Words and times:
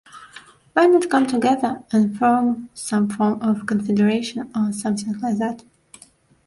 Why 0.73 0.87
not 0.87 1.11
come 1.11 1.27
together 1.27 1.83
and 1.91 2.17
form 2.17 2.69
some 2.73 3.07
form 3.07 3.39
of 3.39 3.67
confederation 3.67 4.49
or 4.55 4.73
something 4.73 5.19
like 5.19 5.37
that. 5.37 5.63